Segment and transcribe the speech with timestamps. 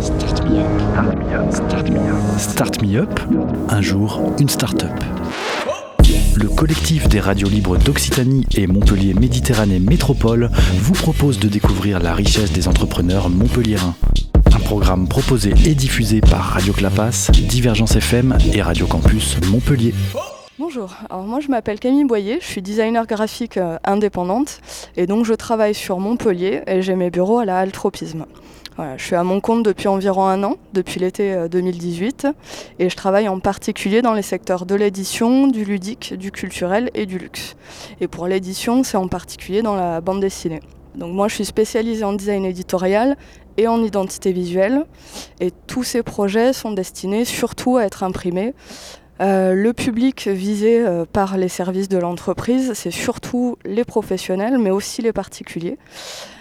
[0.00, 1.52] Start Me Up.
[1.52, 2.38] Start Me Up.
[2.38, 3.20] Start Me Up.
[3.68, 4.90] Un jour, une start-up.
[6.34, 12.12] Le collectif des radios libres d'Occitanie et Montpellier Méditerranée Métropole vous propose de découvrir la
[12.12, 13.94] richesse des entrepreneurs montpelliérains.
[14.52, 19.94] Un programme proposé et diffusé par Radio Clapas, Divergence FM et Radio Campus Montpellier.
[20.58, 24.60] Bonjour, alors moi je m'appelle Camille Boyer, je suis designer graphique euh, indépendante
[24.96, 28.26] et donc je travaille sur Montpellier et j'ai mes bureaux à la Halle Tropisme.
[28.96, 32.32] Je suis à mon compte depuis environ un an, depuis l'été 2018, euh,
[32.78, 37.04] et je travaille en particulier dans les secteurs de l'édition, du ludique, du culturel et
[37.04, 37.56] du luxe.
[38.00, 40.60] Et pour l'édition, c'est en particulier dans la bande dessinée.
[40.94, 43.16] Donc moi je suis spécialisée en design éditorial
[43.56, 44.84] et en identité visuelle,
[45.40, 48.54] et tous ces projets sont destinés surtout à être imprimés
[49.20, 54.70] euh, le public visé euh, par les services de l'entreprise, c'est surtout les professionnels, mais
[54.70, 55.76] aussi les particuliers.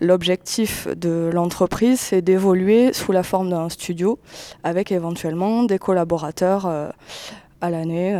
[0.00, 4.18] L'objectif de l'entreprise, c'est d'évoluer sous la forme d'un studio,
[4.62, 6.88] avec éventuellement des collaborateurs euh,
[7.60, 8.18] à l'année.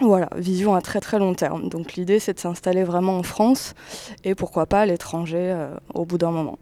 [0.00, 1.68] Voilà, vision à très très long terme.
[1.68, 3.74] Donc l'idée, c'est de s'installer vraiment en France
[4.24, 5.54] et pourquoi pas à l'étranger
[5.92, 6.58] au bout d'un moment.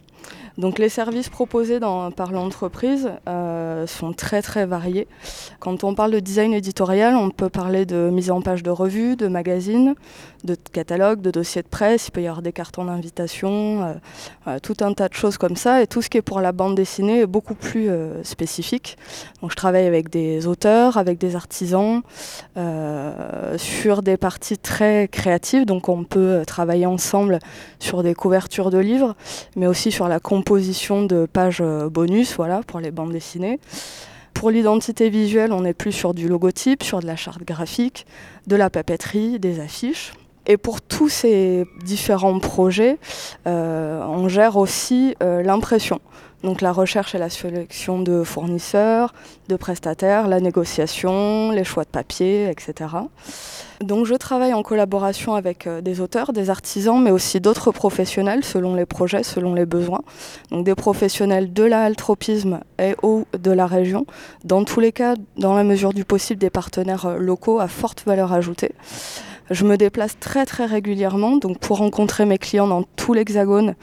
[0.58, 5.06] Donc les services proposés par l'entreprise euh, sont très très variés.
[5.60, 9.14] Quand on parle de design éditorial, on peut parler de mise en page de revues,
[9.14, 9.94] de magazines,
[10.42, 13.98] de catalogues, de dossiers de presse, il peut y avoir des cartons d'invitation,
[14.48, 15.80] euh, tout un tas de choses comme ça.
[15.80, 18.98] Et tout ce qui est pour la bande dessinée est beaucoup plus euh, spécifique.
[19.40, 22.02] Donc je travaille avec des auteurs, avec des artisans,
[23.56, 25.66] sur des parties très créatives.
[25.66, 27.38] Donc on peut travailler ensemble
[27.78, 29.14] sur des couvertures de livres,
[29.54, 33.60] mais aussi sur la composition de pages euh, bonus voilà, pour les bandes dessinées.
[34.32, 38.06] Pour l'identité visuelle, on est plus sur du logotype, sur de la charte graphique,
[38.46, 40.12] de la papeterie, des affiches.
[40.48, 42.98] Et pour tous ces différents projets,
[43.46, 46.00] euh, on gère aussi euh, l'impression.
[46.42, 49.12] Donc la recherche et la sélection de fournisseurs,
[49.48, 52.90] de prestataires, la négociation, les choix de papier, etc.
[53.80, 58.44] Donc je travaille en collaboration avec euh, des auteurs, des artisans, mais aussi d'autres professionnels
[58.44, 60.02] selon les projets, selon les besoins.
[60.50, 64.06] Donc des professionnels de l'altropisme et ou de la région.
[64.44, 68.32] Dans tous les cas, dans la mesure du possible, des partenaires locaux à forte valeur
[68.32, 68.72] ajoutée.
[69.50, 73.74] Je me déplace très très régulièrement donc pour rencontrer mes clients dans tout l'Hexagone,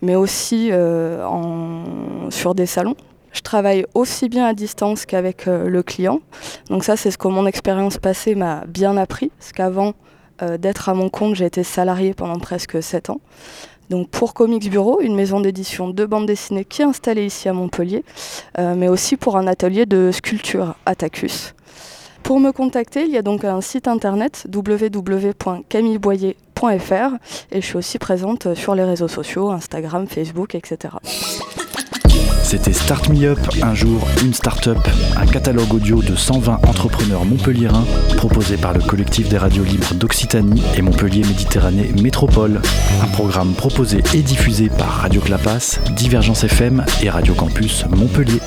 [0.00, 2.96] mais aussi euh, sur des salons.
[3.32, 6.20] Je travaille aussi bien à distance qu'avec euh, le client.
[6.68, 9.94] Donc ça, c'est ce que mon expérience passée m'a bien appris, parce qu'avant
[10.42, 13.20] euh, d'être à mon compte, j'ai été salarié pendant presque 7 ans.
[13.90, 17.52] Donc pour Comics Bureau, une maison d'édition de bande dessinée qui est installée ici à
[17.52, 18.04] Montpellier,
[18.56, 21.52] mais aussi pour un atelier de sculpture à Tacus.
[22.32, 27.16] Pour me contacter, il y a donc un site internet www.camilleboyer.fr
[27.50, 30.94] et je suis aussi présente sur les réseaux sociaux, Instagram, Facebook, etc.
[32.42, 34.78] C'était Start Me Up, un jour, une start-up,
[35.18, 37.84] un catalogue audio de 120 entrepreneurs montpelliérains
[38.16, 42.62] proposé par le collectif des radios libres d'Occitanie et Montpellier Méditerranée Métropole.
[43.02, 48.40] Un programme proposé et diffusé par Radio Clapas, Divergence FM et Radio Campus Montpellier.